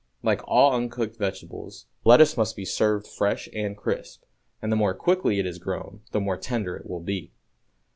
[0.23, 4.23] Like all uncooked vegetables, lettuce must be served fresh and crisp,
[4.59, 7.31] and the more quickly it is grown the more tender it will be.